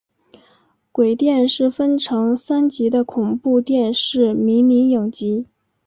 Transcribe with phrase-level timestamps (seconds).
[0.91, 5.45] 鬼店是分成三集的恐怖电视迷你影集。